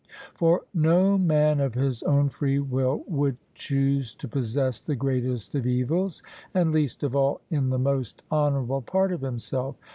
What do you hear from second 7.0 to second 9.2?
of all in the most honourable part